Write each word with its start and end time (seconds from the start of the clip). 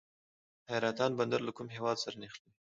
حیرتان 0.69 1.11
بندر 1.19 1.41
له 1.47 1.51
کوم 1.57 1.67
هیواد 1.75 1.97
سره 2.03 2.15
نښلوي؟ 2.21 2.51